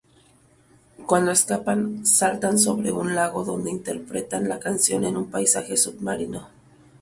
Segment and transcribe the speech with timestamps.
[1.05, 6.47] Cuando escapan, saltan sobre un lago donde interpretan la canción en un paisaje submarino.